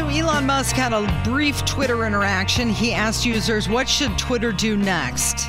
So 0.00 0.08
Elon 0.08 0.46
Musk 0.46 0.76
had 0.76 0.94
a 0.94 1.06
brief 1.28 1.62
Twitter 1.66 2.06
interaction. 2.06 2.70
He 2.70 2.94
asked 2.94 3.26
users, 3.26 3.68
what 3.68 3.86
should 3.86 4.16
Twitter 4.16 4.50
do 4.50 4.74
next? 4.74 5.46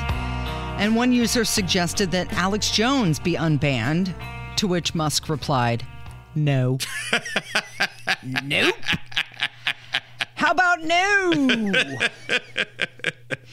And 0.76 0.94
one 0.94 1.10
user 1.10 1.46
suggested 1.46 2.10
that 2.10 2.30
Alex 2.34 2.70
Jones 2.70 3.18
be 3.18 3.32
unbanned, 3.32 4.14
to 4.56 4.66
which 4.66 4.94
Musk 4.94 5.30
replied, 5.30 5.86
no. 6.34 6.76
nope. 8.44 8.74
How 10.52 10.76
about 10.76 10.84
no? 10.84 11.98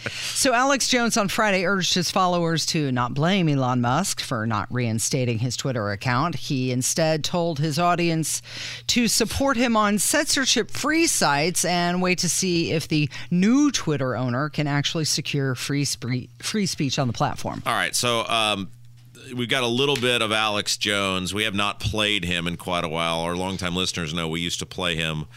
so, 0.04 0.54
Alex 0.54 0.90
Jones 0.90 1.16
on 1.16 1.30
Friday 1.30 1.66
urged 1.66 1.94
his 1.94 2.12
followers 2.12 2.66
to 2.68 2.92
not 2.92 3.14
blame 3.14 3.48
Elon 3.48 3.80
Musk 3.80 4.20
for 4.20 4.46
not 4.46 4.68
reinstating 4.70 5.40
his 5.40 5.56
Twitter 5.56 5.92
account. 5.92 6.36
He 6.36 6.74
instead 6.74 7.24
told 7.24 7.58
his 7.58 7.80
audience 7.80 8.42
to 8.88 9.08
support 9.08 9.56
him 9.56 9.78
on 9.78 9.98
censorship 9.98 10.72
free 10.72 11.08
sites 11.08 11.64
and 11.64 12.02
wait 12.02 12.18
to 12.18 12.28
see 12.28 12.74
if 12.74 12.90
the 12.90 13.10
new 13.32 13.72
Twitter 13.72 14.18
owner 14.18 14.50
can 14.50 14.68
actually 14.68 15.06
secure 15.06 15.56
free, 15.56 15.86
spree- 15.86 16.30
free 16.40 16.66
speech 16.66 17.00
on 17.00 17.08
the 17.08 17.14
platform. 17.14 17.64
All 17.66 17.76
right. 17.76 17.96
So, 17.96 18.28
um, 18.28 18.72
we've 19.34 19.48
got 19.48 19.64
a 19.64 19.68
little 19.68 19.96
bit 19.96 20.22
of 20.22 20.34
Alex 20.34 20.76
Jones. 20.76 21.34
We 21.34 21.46
have 21.46 21.56
not 21.56 21.80
played 21.80 22.26
him 22.26 22.46
in 22.46 22.58
quite 22.58 22.84
a 22.84 22.90
while. 22.90 23.22
Our 23.22 23.38
longtime 23.38 23.74
listeners 23.74 24.14
know 24.14 24.28
we 24.28 24.42
used 24.42 24.60
to 24.60 24.66
play 24.66 24.98
him 24.98 25.28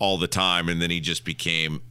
all 0.00 0.18
the 0.18 0.26
time, 0.26 0.68
and 0.68 0.82
then 0.82 0.90
he 0.90 0.98
just 0.98 1.24
became 1.24 1.82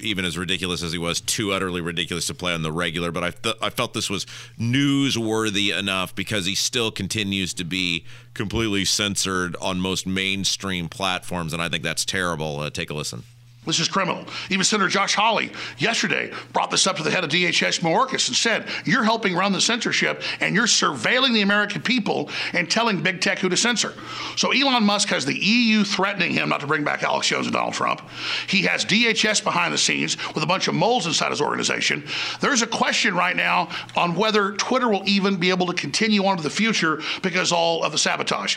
even 0.00 0.24
as 0.24 0.38
ridiculous 0.38 0.80
as 0.82 0.92
he 0.92 0.98
was, 0.98 1.20
too 1.20 1.52
utterly 1.52 1.80
ridiculous 1.80 2.26
to 2.28 2.34
play 2.34 2.54
on 2.54 2.62
the 2.62 2.70
regular. 2.72 3.10
But 3.10 3.24
I 3.24 3.30
th- 3.30 3.56
I 3.60 3.68
felt 3.68 3.92
this 3.92 4.08
was 4.08 4.24
newsworthy 4.58 5.76
enough 5.76 6.14
because 6.14 6.46
he 6.46 6.54
still 6.54 6.90
continues 6.90 7.52
to 7.54 7.64
be 7.64 8.06
completely 8.32 8.84
censored 8.84 9.56
on 9.60 9.80
most 9.80 10.06
mainstream 10.06 10.88
platforms, 10.88 11.52
and 11.52 11.60
I 11.60 11.68
think 11.68 11.82
that's 11.82 12.04
terrible. 12.04 12.60
Uh, 12.60 12.70
take 12.70 12.90
a 12.90 12.94
listen. 12.94 13.24
This 13.68 13.80
is 13.80 13.88
criminal. 13.88 14.24
Even 14.48 14.64
Senator 14.64 14.88
Josh 14.88 15.14
Hawley 15.14 15.52
yesterday 15.76 16.32
brought 16.54 16.70
this 16.70 16.86
up 16.86 16.96
to 16.96 17.02
the 17.02 17.10
head 17.10 17.22
of 17.22 17.28
DHS 17.28 17.80
Mayorkas 17.80 18.28
and 18.28 18.36
said, 18.36 18.66
You're 18.86 19.04
helping 19.04 19.36
run 19.36 19.52
the 19.52 19.60
censorship 19.60 20.22
and 20.40 20.54
you're 20.54 20.64
surveilling 20.64 21.34
the 21.34 21.42
American 21.42 21.82
people 21.82 22.30
and 22.54 22.70
telling 22.70 23.02
big 23.02 23.20
tech 23.20 23.38
who 23.40 23.50
to 23.50 23.58
censor. 23.58 23.92
So 24.36 24.52
Elon 24.52 24.84
Musk 24.84 25.08
has 25.10 25.26
the 25.26 25.36
EU 25.36 25.84
threatening 25.84 26.32
him 26.32 26.48
not 26.48 26.60
to 26.60 26.66
bring 26.66 26.82
back 26.82 27.02
Alex 27.02 27.28
Jones 27.28 27.46
and 27.46 27.52
Donald 27.52 27.74
Trump. 27.74 28.00
He 28.48 28.62
has 28.62 28.86
DHS 28.86 29.44
behind 29.44 29.74
the 29.74 29.78
scenes 29.78 30.16
with 30.34 30.42
a 30.42 30.46
bunch 30.46 30.66
of 30.68 30.74
moles 30.74 31.06
inside 31.06 31.30
his 31.30 31.42
organization. 31.42 32.06
There's 32.40 32.62
a 32.62 32.66
question 32.66 33.14
right 33.14 33.36
now 33.36 33.68
on 33.94 34.14
whether 34.14 34.52
Twitter 34.52 34.88
will 34.88 35.06
even 35.06 35.36
be 35.36 35.50
able 35.50 35.66
to 35.66 35.74
continue 35.74 36.24
on 36.24 36.38
to 36.38 36.42
the 36.42 36.48
future 36.48 37.02
because 37.22 37.52
all 37.52 37.84
of 37.84 37.92
the 37.92 37.98
sabotage. 37.98 38.56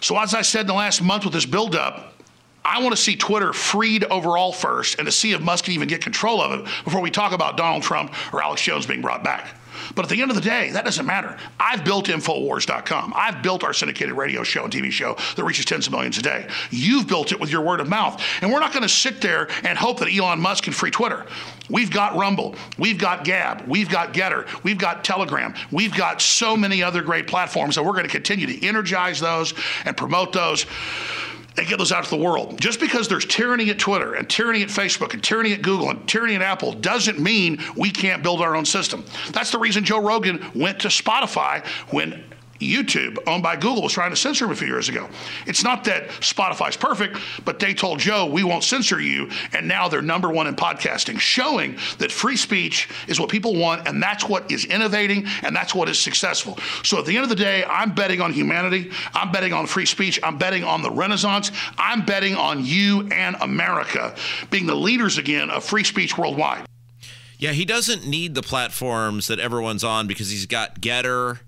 So, 0.00 0.16
as 0.16 0.32
I 0.32 0.42
said 0.42 0.60
in 0.60 0.66
the 0.68 0.74
last 0.74 1.02
month 1.02 1.24
with 1.24 1.34
this 1.34 1.44
buildup, 1.44 2.14
I 2.64 2.82
want 2.82 2.94
to 2.94 3.00
see 3.00 3.16
Twitter 3.16 3.52
freed 3.52 4.04
overall 4.04 4.52
first 4.52 4.98
and 4.98 5.06
to 5.06 5.12
see 5.12 5.32
if 5.32 5.40
Musk 5.40 5.64
can 5.64 5.74
even 5.74 5.88
get 5.88 6.02
control 6.02 6.40
of 6.40 6.60
it 6.60 6.64
before 6.84 7.00
we 7.00 7.10
talk 7.10 7.32
about 7.32 7.56
Donald 7.56 7.82
Trump 7.82 8.14
or 8.32 8.42
Alex 8.42 8.62
Jones 8.62 8.86
being 8.86 9.00
brought 9.00 9.24
back. 9.24 9.54
But 9.94 10.04
at 10.04 10.10
the 10.10 10.20
end 10.20 10.30
of 10.30 10.34
the 10.34 10.42
day, 10.42 10.70
that 10.70 10.84
doesn't 10.84 11.06
matter. 11.06 11.36
I've 11.58 11.84
built 11.84 12.06
Infowars.com. 12.06 13.12
I've 13.16 13.42
built 13.42 13.64
our 13.64 13.72
syndicated 13.72 14.14
radio 14.14 14.42
show 14.42 14.64
and 14.64 14.72
TV 14.72 14.90
show 14.90 15.16
that 15.36 15.44
reaches 15.44 15.64
tens 15.64 15.86
of 15.86 15.92
millions 15.92 16.18
a 16.18 16.22
day. 16.22 16.48
You've 16.70 17.06
built 17.06 17.32
it 17.32 17.40
with 17.40 17.50
your 17.50 17.62
word 17.62 17.80
of 17.80 17.88
mouth. 17.88 18.22
And 18.40 18.52
we're 18.52 18.60
not 18.60 18.72
going 18.72 18.82
to 18.82 18.88
sit 18.88 19.20
there 19.20 19.48
and 19.64 19.78
hope 19.78 19.98
that 20.00 20.14
Elon 20.14 20.40
Musk 20.40 20.64
can 20.64 20.72
free 20.72 20.90
Twitter. 20.90 21.26
We've 21.70 21.90
got 21.90 22.16
Rumble. 22.16 22.54
We've 22.78 22.98
got 22.98 23.24
Gab. 23.24 23.66
We've 23.66 23.88
got 23.88 24.12
Gettr. 24.14 24.46
We've 24.62 24.78
got 24.78 25.04
Telegram. 25.04 25.54
We've 25.70 25.94
got 25.94 26.20
so 26.22 26.56
many 26.56 26.82
other 26.82 27.02
great 27.02 27.26
platforms. 27.26 27.76
And 27.76 27.86
we're 27.86 27.92
going 27.92 28.06
to 28.06 28.10
continue 28.10 28.46
to 28.46 28.66
energize 28.66 29.20
those 29.20 29.54
and 29.84 29.96
promote 29.96 30.32
those 30.32 30.66
and 31.58 31.68
get 31.68 31.78
those 31.78 31.92
out 31.92 32.04
to 32.04 32.10
the 32.10 32.16
world. 32.16 32.60
Just 32.60 32.80
because 32.80 33.08
there's 33.08 33.26
tyranny 33.26 33.70
at 33.70 33.78
Twitter 33.78 34.14
and 34.14 34.28
tyranny 34.28 34.62
at 34.62 34.68
Facebook 34.68 35.14
and 35.14 35.22
tyranny 35.22 35.52
at 35.52 35.62
Google 35.62 35.90
and 35.90 36.06
tyranny 36.08 36.34
at 36.34 36.42
Apple 36.42 36.72
doesn't 36.72 37.18
mean 37.18 37.62
we 37.76 37.90
can't 37.90 38.22
build 38.22 38.40
our 38.40 38.54
own 38.54 38.64
system. 38.64 39.04
That's 39.32 39.50
the 39.50 39.58
reason 39.58 39.84
Joe 39.84 40.00
Rogan 40.00 40.44
went 40.54 40.80
to 40.80 40.88
Spotify 40.88 41.66
when 41.90 42.24
YouTube, 42.60 43.18
owned 43.26 43.42
by 43.42 43.56
Google, 43.56 43.82
was 43.82 43.92
trying 43.92 44.10
to 44.10 44.16
censor 44.16 44.44
him 44.44 44.50
a 44.50 44.56
few 44.56 44.66
years 44.66 44.88
ago. 44.88 45.08
It's 45.46 45.62
not 45.62 45.84
that 45.84 46.08
Spotify's 46.08 46.76
perfect, 46.76 47.18
but 47.44 47.58
they 47.58 47.74
told 47.74 47.98
Joe, 47.98 48.26
we 48.26 48.42
won't 48.44 48.64
censor 48.64 49.00
you. 49.00 49.30
And 49.52 49.68
now 49.68 49.88
they're 49.88 50.02
number 50.02 50.30
one 50.30 50.46
in 50.46 50.56
podcasting, 50.56 51.18
showing 51.18 51.76
that 51.98 52.10
free 52.10 52.36
speech 52.36 52.88
is 53.06 53.20
what 53.20 53.28
people 53.28 53.54
want, 53.54 53.86
and 53.86 54.02
that's 54.02 54.28
what 54.28 54.50
is 54.50 54.64
innovating, 54.64 55.26
and 55.42 55.54
that's 55.54 55.74
what 55.74 55.88
is 55.88 55.98
successful. 55.98 56.58
So 56.82 56.98
at 56.98 57.06
the 57.06 57.16
end 57.16 57.24
of 57.24 57.30
the 57.30 57.36
day, 57.36 57.64
I'm 57.64 57.94
betting 57.94 58.20
on 58.20 58.32
humanity. 58.32 58.90
I'm 59.14 59.30
betting 59.30 59.52
on 59.52 59.66
free 59.66 59.86
speech. 59.86 60.18
I'm 60.22 60.38
betting 60.38 60.64
on 60.64 60.82
the 60.82 60.90
Renaissance. 60.90 61.52
I'm 61.78 62.04
betting 62.04 62.34
on 62.34 62.64
you 62.64 63.08
and 63.12 63.36
America 63.40 64.14
being 64.50 64.66
the 64.66 64.74
leaders 64.74 65.18
again 65.18 65.50
of 65.50 65.64
free 65.64 65.84
speech 65.84 66.18
worldwide. 66.18 66.66
Yeah, 67.38 67.52
he 67.52 67.64
doesn't 67.64 68.04
need 68.04 68.34
the 68.34 68.42
platforms 68.42 69.28
that 69.28 69.38
everyone's 69.38 69.84
on 69.84 70.08
because 70.08 70.30
he's 70.30 70.46
got 70.46 70.80
Gettr 70.80 71.38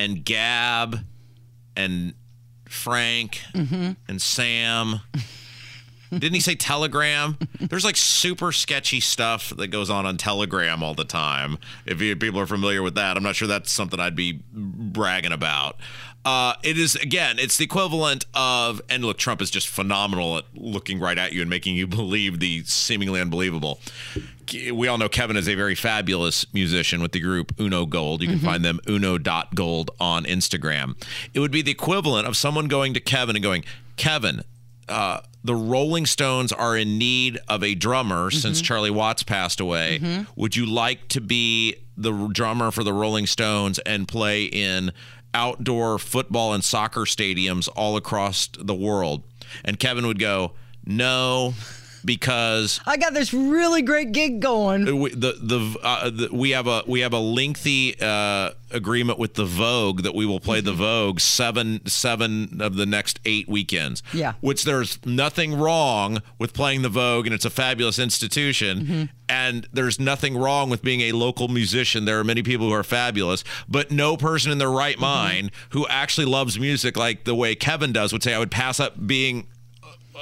and 0.00 0.24
Gab 0.24 1.00
and 1.76 2.14
Frank 2.68 3.42
Mm-hmm. 3.54 3.92
and 4.08 4.22
Sam. 4.22 5.00
Didn't 6.10 6.34
he 6.34 6.40
say 6.40 6.54
Telegram? 6.54 7.38
There's 7.60 7.84
like 7.84 7.96
super 7.96 8.52
sketchy 8.52 9.00
stuff 9.00 9.50
that 9.56 9.68
goes 9.68 9.90
on 9.90 10.06
on 10.06 10.16
Telegram 10.16 10.82
all 10.82 10.94
the 10.94 11.04
time. 11.04 11.58
If 11.86 12.00
you, 12.00 12.16
people 12.16 12.40
are 12.40 12.46
familiar 12.46 12.82
with 12.82 12.96
that, 12.96 13.16
I'm 13.16 13.22
not 13.22 13.36
sure 13.36 13.48
that's 13.48 13.70
something 13.70 14.00
I'd 14.00 14.16
be 14.16 14.40
bragging 14.52 15.32
about. 15.32 15.76
Uh, 16.22 16.54
it 16.62 16.76
is 16.76 16.96
again, 16.96 17.38
it's 17.38 17.56
the 17.56 17.64
equivalent 17.64 18.26
of, 18.34 18.82
and 18.90 19.04
look, 19.04 19.16
Trump 19.16 19.40
is 19.40 19.50
just 19.50 19.68
phenomenal 19.68 20.38
at 20.38 20.44
looking 20.54 21.00
right 21.00 21.16
at 21.16 21.32
you 21.32 21.40
and 21.40 21.48
making 21.48 21.76
you 21.76 21.86
believe 21.86 22.40
the 22.40 22.62
seemingly 22.64 23.20
unbelievable. 23.20 23.80
We 24.72 24.88
all 24.88 24.98
know 24.98 25.08
Kevin 25.08 25.36
is 25.36 25.48
a 25.48 25.54
very 25.54 25.76
fabulous 25.76 26.44
musician 26.52 27.00
with 27.00 27.12
the 27.12 27.20
group 27.20 27.58
Uno 27.60 27.86
Gold. 27.86 28.20
You 28.20 28.28
can 28.28 28.40
find 28.40 28.64
them 28.64 28.80
uno.gold 28.88 29.92
on 30.00 30.24
Instagram. 30.24 31.00
It 31.32 31.38
would 31.38 31.52
be 31.52 31.62
the 31.62 31.70
equivalent 31.70 32.26
of 32.26 32.36
someone 32.36 32.66
going 32.66 32.92
to 32.94 33.00
Kevin 33.00 33.36
and 33.36 33.42
going, 33.44 33.64
Kevin, 33.96 34.42
uh, 34.90 35.20
the 35.42 35.54
Rolling 35.54 36.04
Stones 36.06 36.52
are 36.52 36.76
in 36.76 36.98
need 36.98 37.38
of 37.48 37.62
a 37.64 37.74
drummer 37.74 38.30
since 38.30 38.60
Charlie 38.60 38.90
Watts 38.90 39.22
passed 39.22 39.60
away. 39.60 39.98
Would 40.36 40.56
you 40.56 40.66
like 40.66 41.08
to 41.08 41.20
be 41.20 41.76
the 41.96 42.12
drummer 42.32 42.70
for 42.70 42.84
the 42.84 42.92
Rolling 42.92 43.26
Stones 43.26 43.78
and 43.80 44.06
play 44.06 44.44
in 44.44 44.92
outdoor 45.32 45.98
football 45.98 46.52
and 46.52 46.62
soccer 46.64 47.02
stadiums 47.02 47.68
all 47.74 47.96
across 47.96 48.48
the 48.58 48.74
world? 48.74 49.22
And 49.64 49.78
Kevin 49.78 50.06
would 50.06 50.18
go, 50.18 50.52
No, 50.84 51.54
because 52.04 52.80
I 52.86 52.96
got 52.96 53.14
this 53.14 53.32
really 53.32 53.82
great 53.82 54.12
gig 54.12 54.40
going. 54.40 55.00
we, 55.00 55.10
the 55.10 55.32
the, 55.40 55.78
uh, 55.82 56.10
the 56.10 56.28
we 56.32 56.50
have 56.50 56.66
a 56.66 56.82
we 56.86 57.00
have 57.00 57.12
a 57.12 57.18
lengthy 57.18 57.96
uh, 58.00 58.50
agreement 58.70 59.18
with 59.18 59.34
the 59.34 59.44
Vogue 59.44 60.02
that 60.02 60.14
we 60.14 60.26
will 60.26 60.40
play 60.40 60.60
the 60.60 60.72
Vogue 60.72 61.20
seven 61.20 61.86
seven 61.86 62.60
of 62.60 62.76
the 62.76 62.86
next 62.86 63.20
eight 63.24 63.48
weekends. 63.48 64.02
Yeah. 64.12 64.34
which 64.40 64.64
there's 64.64 64.98
nothing 65.04 65.54
wrong 65.54 66.22
with 66.38 66.52
playing 66.52 66.82
the 66.82 66.88
Vogue, 66.88 67.26
and 67.26 67.34
it's 67.34 67.44
a 67.44 67.50
fabulous 67.50 67.98
institution. 67.98 69.10
And 69.28 69.68
there's 69.72 70.00
nothing 70.00 70.36
wrong 70.36 70.70
with 70.70 70.82
being 70.82 71.02
a 71.02 71.12
local 71.12 71.46
musician. 71.46 72.04
There 72.04 72.18
are 72.18 72.24
many 72.24 72.42
people 72.42 72.66
who 72.66 72.72
are 72.74 72.82
fabulous, 72.82 73.44
but 73.68 73.92
no 73.92 74.16
person 74.16 74.50
in 74.50 74.58
their 74.58 74.70
right 74.70 74.98
mind 74.98 75.52
who 75.70 75.86
actually 75.86 76.26
loves 76.26 76.58
music 76.58 76.96
like 76.96 77.22
the 77.24 77.34
way 77.34 77.54
Kevin 77.54 77.92
does 77.92 78.12
would 78.12 78.24
say, 78.24 78.34
"I 78.34 78.38
would 78.40 78.50
pass 78.50 78.80
up 78.80 79.06
being." 79.06 79.46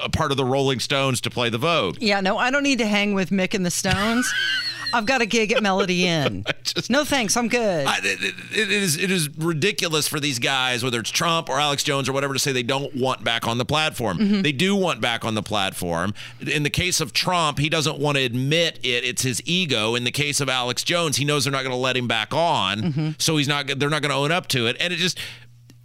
A 0.03 0.09
part 0.09 0.31
of 0.31 0.37
the 0.37 0.45
Rolling 0.45 0.81
Stones 0.81 1.21
to 1.23 1.31
play 1.31 1.49
the 1.51 1.59
Vogue. 1.59 1.97
Yeah, 2.01 2.21
no, 2.21 2.39
I 2.39 2.51
don't 2.51 2.63
need 2.63 2.79
to 2.79 2.87
hang 2.87 3.15
with 3.15 3.31
Mick 3.31 3.55
and 3.55 3.65
the 3.67 3.71
Stones. 3.71 4.33
I've 4.91 5.05
got 5.05 5.21
a 5.21 5.27
gig 5.27 5.53
at 5.53 5.63
Melody 5.63 6.07
Inn. 6.07 6.47
no 6.89 7.05
thanks, 7.05 7.37
I'm 7.37 7.49
good. 7.49 7.87
I, 7.87 7.99
it, 7.99 8.25
it- 8.25 8.35
it 8.59 8.71
is 8.71 8.97
it 8.97 9.11
is 9.11 9.29
ridiculous 9.37 10.09
for 10.09 10.19
these 10.19 10.39
guys, 10.39 10.83
whether 10.83 10.99
it's 10.99 11.11
Trump 11.11 11.49
or 11.51 11.61
Alex 11.61 11.83
Jones 11.83 12.09
or 12.09 12.13
whatever, 12.13 12.33
to 12.33 12.39
say 12.41 12.53
they 12.53 12.63
don't 12.63 12.95
want 12.97 13.23
back 13.23 13.47
on 13.47 13.59
the 13.59 13.67
platform. 13.67 14.19
Mm-hmm. 14.19 14.43
They 14.43 14.53
do 14.53 14.75
want 14.75 15.01
back 15.03 15.25
on 15.27 15.35
the 15.35 15.43
platform. 15.43 16.15
In 16.41 16.63
the 16.63 16.71
case 16.71 17.01
of 17.03 17.13
Trump, 17.13 17.59
he 17.59 17.69
doesn't 17.69 17.99
want 17.99 18.17
to 18.17 18.25
admit 18.25 18.79
it; 18.83 19.05
it's 19.05 19.23
his 19.23 19.43
ego. 19.45 19.95
In 19.95 20.05
the 20.05 20.11
case 20.11 20.41
of 20.41 20.49
Alex 20.49 20.83
Jones, 20.85 21.19
he 21.19 21.25
knows 21.27 21.45
they're 21.45 21.53
not 21.53 21.63
going 21.65 21.71
to 21.73 21.77
let 21.77 21.97
him 21.97 22.09
back 22.09 22.33
on, 22.33 22.81
mm-hmm. 22.81 23.11
so 23.19 23.37
he's 23.37 23.49
not. 23.49 23.67
They're 23.67 23.91
not 23.91 24.01
going 24.01 24.11
to 24.11 24.17
own 24.17 24.33
up 24.33 24.49
to 24.49 24.67
it, 24.67 24.77
and 24.81 24.93
it 24.93 24.97
just 24.97 25.19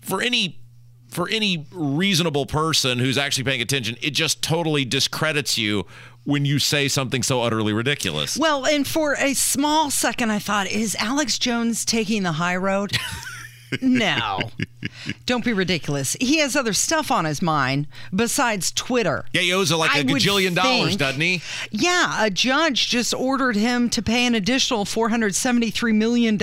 for 0.01 0.21
any. 0.21 0.59
For 1.13 1.29
any 1.29 1.67
reasonable 1.71 2.47
person 2.47 2.97
who's 2.97 3.17
actually 3.19 3.43
paying 3.43 3.61
attention, 3.61 3.97
it 4.01 4.11
just 4.11 4.41
totally 4.41 4.83
discredits 4.83 5.57
you 5.57 5.85
when 6.25 6.43
you 6.45 6.57
say 6.57 6.87
something 6.87 7.21
so 7.21 7.41
utterly 7.41 7.71
ridiculous. 7.73 8.37
well, 8.37 8.65
and 8.65 8.87
for 8.87 9.15
a 9.15 9.33
small 9.33 9.91
second, 9.91 10.31
I 10.31 10.39
thought, 10.39 10.67
is 10.67 10.95
Alex 10.99 11.37
Jones 11.37 11.85
taking 11.85 12.23
the 12.23 12.31
high 12.31 12.55
road? 12.55 12.97
no. 13.81 14.39
Don't 15.25 15.45
be 15.45 15.53
ridiculous. 15.53 16.17
He 16.19 16.39
has 16.39 16.55
other 16.55 16.73
stuff 16.73 17.09
on 17.11 17.23
his 17.25 17.41
mind 17.41 17.87
besides 18.13 18.71
Twitter. 18.71 19.23
Yeah, 19.31 19.41
he 19.41 19.53
owes 19.53 19.71
like 19.71 19.91
a 19.95 19.99
I 19.99 20.03
gajillion 20.03 20.53
dollars, 20.53 20.97
doesn't 20.97 21.21
he? 21.21 21.41
Yeah, 21.71 22.25
a 22.25 22.29
judge 22.29 22.89
just 22.89 23.13
ordered 23.13 23.55
him 23.55 23.89
to 23.91 24.01
pay 24.01 24.25
an 24.25 24.35
additional 24.35 24.83
$473 24.85 25.95
million 25.95 26.37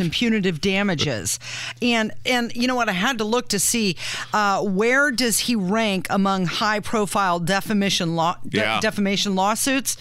in 0.00 0.10
punitive 0.10 0.60
damages. 0.60 1.38
And 1.80 2.12
and 2.26 2.54
you 2.54 2.66
know 2.68 2.74
what? 2.74 2.88
I 2.88 2.92
had 2.92 3.18
to 3.18 3.24
look 3.24 3.48
to 3.48 3.58
see 3.58 3.96
uh, 4.32 4.62
where 4.62 5.10
does 5.10 5.38
he 5.40 5.56
rank 5.56 6.06
among 6.10 6.46
high 6.46 6.80
profile 6.80 7.40
defamation 7.40 8.16
law 8.16 8.36
de- 8.46 8.58
Yeah. 8.58 8.80
defamation 8.80 9.34
lawsuits? 9.34 9.96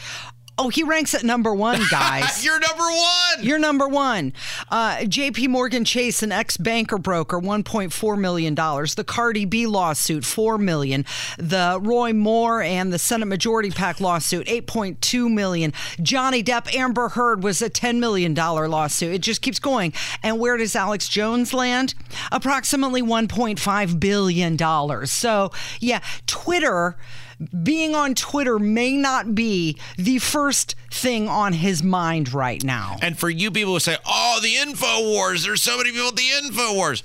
Oh, 0.58 0.70
he 0.70 0.84
ranks 0.84 1.14
at 1.14 1.24
number 1.24 1.54
one, 1.54 1.82
guys. 1.92 2.46
You're 2.46 2.60
number 2.60 2.84
one. 2.84 3.44
You're 3.46 3.60
number 3.60 3.88
one. 3.88 4.32
Uh, 4.70 5.04
J.P. 5.04 5.50
Morgan 5.50 5.84
Chase, 5.84 6.24
an 6.24 6.32
ex-banker 6.32 6.98
broker, 6.98 7.40
1.4 7.40 8.18
million 8.20 8.56
dollars. 8.56 8.96
The 8.96 9.04
Cardi 9.04 9.44
B 9.46 9.68
lawsuit, 9.68 10.24
four 10.24 10.58
million. 10.58 11.06
The 11.38 11.78
Roy 11.82 12.14
Moore 12.14 12.62
and 12.62 12.94
the 12.94 13.00
Senate 13.00 13.26
Majority 13.26 13.72
PAC 13.72 14.00
lawsuit, 14.00 14.48
8.2 14.48 15.32
million. 15.32 15.74
Johnny 16.02 16.42
Depp, 16.42 16.74
Amber 16.74 17.10
Heard 17.10 17.44
was 17.44 17.62
a 17.62 17.70
10 17.70 18.00
million 18.00 18.34
dollar 18.34 18.70
lawsuit. 18.70 19.14
It 19.14 19.22
just 19.22 19.42
keeps 19.42 19.60
going. 19.60 19.92
And 20.24 20.40
where 20.40 20.56
does 20.56 20.76
Alex 20.76 21.10
Jones 21.10 21.54
land? 21.54 21.96
Approximately 22.32 23.02
1.5 23.02 24.00
billion 24.00 24.56
dollars. 24.56 25.12
So 25.12 25.52
yeah, 25.82 26.00
Twitter 26.28 26.96
being 27.64 27.96
on 27.96 28.16
Twitter 28.16 28.60
may 28.60 28.96
not 28.98 29.36
be 29.36 29.78
the 29.98 30.20
first 30.20 30.76
thing 30.92 31.28
on 31.28 31.54
his 31.54 31.84
mind 31.84 32.34
right 32.34 32.64
now. 32.64 32.98
And 33.02 33.18
for 33.18 33.30
you 33.30 33.52
people 33.52 33.74
who 33.74 33.80
say, 33.80 33.98
"Oh, 34.06 34.40
the 34.42 34.56
info 34.56 35.04
wars," 35.04 35.44
there's 35.44 35.62
so 35.62 35.78
many 35.78 35.92
people 35.92 36.10
at 36.10 36.16
the 36.16 36.30
info 36.44 36.74
wars. 36.74 37.04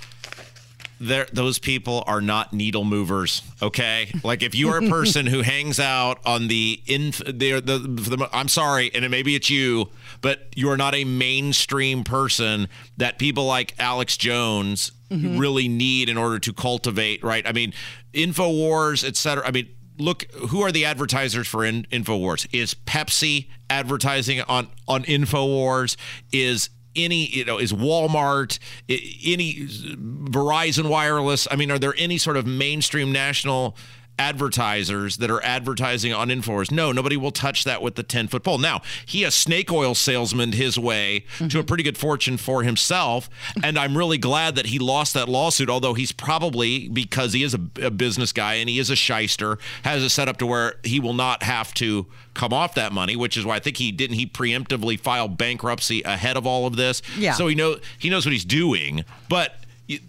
There, 1.03 1.27
those 1.33 1.59
people 1.59 2.05
are 2.07 2.21
not 2.21 2.53
needle 2.53 2.85
movers. 2.85 3.41
Okay, 3.63 4.13
like 4.23 4.43
if 4.43 4.55
you 4.55 4.69
are 4.69 4.79
a 4.79 4.89
person 4.89 5.27
who 5.27 5.41
hangs 5.41 5.81
out 5.81 6.21
on 6.27 6.49
the 6.49 6.83
inf, 6.87 7.19
the, 7.25 7.61
the, 7.61 7.79
the 7.79 8.29
I'm 8.33 8.49
sorry, 8.49 8.91
and 8.95 9.05
it 9.05 9.09
maybe 9.09 9.35
it's 9.35 9.49
you, 9.49 9.89
but 10.21 10.49
you 10.55 10.69
are 10.71 10.77
not 10.77 10.95
a 10.95 11.05
mainstream 11.05 12.05
person 12.05 12.69
that 12.99 13.19
people 13.19 13.47
like 13.47 13.75
Alex 13.79 14.19
Jones 14.19 14.93
mm-hmm. 15.11 15.39
really 15.39 15.69
need 15.69 16.11
in 16.11 16.19
order 16.19 16.39
to 16.39 16.53
cultivate. 16.53 17.25
Right? 17.25 17.47
I 17.47 17.53
mean, 17.53 17.73
Infowars, 18.13 19.07
et 19.07 19.17
cetera. 19.17 19.47
I 19.47 19.53
mean, 19.53 19.69
look 20.01 20.31
who 20.33 20.63
are 20.63 20.73
the 20.73 20.85
advertisers 20.85 21.47
for 21.47 21.65
in, 21.65 21.85
infowars? 21.91 22.47
Is 22.53 22.75
pepsi 22.75 23.49
advertising 23.69 24.41
on 24.43 24.69
on 24.89 25.05
infowars? 25.05 25.97
Is 26.33 26.71
any 26.97 27.27
you 27.27 27.45
know 27.45 27.59
is 27.59 27.73
walmart 27.73 28.59
any 28.89 29.67
verizon 29.67 30.89
wireless? 30.89 31.47
I 31.51 31.57
mean 31.57 31.71
are 31.71 31.79
there 31.79 31.95
any 31.97 32.19
sort 32.19 32.37
of 32.37 32.47
mainstream 32.47 33.13
national 33.13 33.77
advertisers 34.21 35.17
that 35.17 35.31
are 35.31 35.43
advertising 35.43 36.13
on 36.13 36.29
infowars. 36.29 36.71
No 36.71 36.93
nobody 36.93 37.17
will 37.17 37.31
touch 37.31 37.65
that 37.65 37.81
with 37.83 37.95
the 37.95 38.03
10 38.03 38.29
foot 38.29 38.43
pole. 38.45 38.59
Now 38.59 38.83
he 39.07 39.25
a 39.25 39.31
snake 39.31 39.73
oil 39.73 39.95
salesman 39.95 40.53
his 40.53 40.79
way 40.79 41.25
to 41.49 41.59
a 41.59 41.65
pretty 41.65 41.83
good 41.83 41.97
fortune 41.97 42.37
for 42.37 42.63
himself 42.63 43.29
and 43.63 43.79
i'm 43.79 43.97
really 43.97 44.19
glad 44.19 44.55
that 44.57 44.67
he 44.67 44.79
lost 44.79 45.15
that 45.15 45.29
lawsuit 45.29 45.71
although 45.71 45.95
he's 45.95 46.13
probably 46.13 46.89
because 46.89 47.33
he 47.33 47.43
is 47.43 47.55
a, 47.55 47.61
a 47.83 47.91
business 47.91 48.33
guy 48.33 48.55
and 48.55 48.69
he 48.69 48.79
is 48.79 48.91
a 48.91 48.97
shyster 48.97 49.59
has 49.83 50.03
it 50.03 50.11
set 50.11 50.29
up 50.29 50.37
to 50.37 50.47
where 50.47 50.75
he 50.85 51.01
will 51.01 51.15
not 51.15 51.43
have 51.43 51.73
to 51.75 52.07
come 52.35 52.53
off 52.53 52.75
that 52.75 52.93
money 52.93 53.17
which 53.17 53.37
is 53.37 53.45
why 53.45 53.57
i 53.57 53.59
think 53.59 53.77
he 53.79 53.91
didn't 53.91 54.17
he 54.17 54.27
preemptively 54.27 54.99
file 54.99 55.29
bankruptcy 55.29 56.03
ahead 56.03 56.37
of 56.37 56.47
all 56.47 56.67
of 56.67 56.77
this. 56.77 57.03
Yeah. 57.19 57.33
so 57.33 57.47
he 57.49 57.55
know 57.55 57.77
he 57.99 58.11
knows 58.11 58.27
what 58.27 58.33
he's 58.33 58.45
doing 58.45 59.05
but 59.29 59.55
you- 59.91 60.01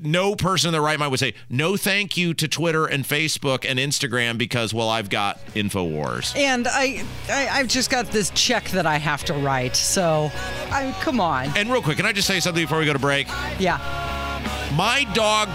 no 0.00 0.36
person 0.36 0.68
in 0.68 0.72
their 0.72 0.82
right 0.82 0.98
mind 0.98 1.10
would 1.10 1.18
say 1.18 1.34
no 1.48 1.76
thank 1.76 2.16
you 2.16 2.32
to 2.34 2.46
Twitter 2.46 2.86
and 2.86 3.04
Facebook 3.04 3.68
and 3.68 3.78
Instagram 3.78 4.38
because 4.38 4.72
well 4.72 4.88
I've 4.88 5.10
got 5.10 5.44
Infowars. 5.54 6.36
And 6.36 6.68
I, 6.68 7.02
I, 7.28 7.48
I've 7.48 7.68
just 7.68 7.90
got 7.90 8.06
this 8.12 8.30
check 8.30 8.68
that 8.70 8.86
I 8.86 8.96
have 8.98 9.24
to 9.24 9.34
write. 9.34 9.74
So, 9.74 10.30
I 10.70 10.94
come 11.00 11.20
on. 11.20 11.46
And 11.56 11.70
real 11.70 11.82
quick, 11.82 11.96
can 11.96 12.06
I 12.06 12.12
just 12.12 12.28
say 12.28 12.38
something 12.38 12.62
before 12.62 12.78
we 12.78 12.84
go 12.86 12.92
to 12.92 12.98
break? 12.98 13.26
Yeah. 13.58 13.78
My 14.76 15.04
dog 15.14 15.48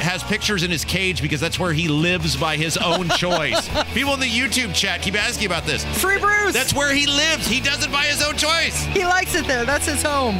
has 0.00 0.22
pictures 0.22 0.62
in 0.62 0.70
his 0.70 0.84
cage 0.84 1.20
because 1.22 1.40
that's 1.40 1.58
where 1.58 1.72
he 1.72 1.88
lives 1.88 2.36
by 2.36 2.56
his 2.56 2.76
own 2.76 3.08
choice. 3.16 3.68
People 3.94 4.14
in 4.14 4.20
the 4.20 4.26
YouTube 4.28 4.74
chat 4.74 5.02
keep 5.02 5.14
asking 5.14 5.46
about 5.46 5.64
this. 5.64 5.84
Free 6.00 6.18
Bruce. 6.18 6.52
That's 6.52 6.72
where 6.74 6.92
he 6.94 7.06
lives. 7.06 7.46
He 7.46 7.60
does 7.60 7.84
it 7.84 7.92
by 7.92 8.04
his 8.04 8.22
own 8.22 8.36
choice. 8.36 8.84
he 8.86 9.04
likes 9.04 9.34
it 9.34 9.46
there. 9.46 9.64
That's 9.64 9.86
his 9.86 10.02
home. 10.02 10.36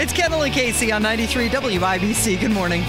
It's 0.00 0.12
Kendall 0.12 0.42
and 0.42 0.52
Casey 0.52 0.90
on 0.92 1.02
93 1.02 1.48
WIBC. 1.48 2.40
Good 2.40 2.50
morning. 2.50 2.82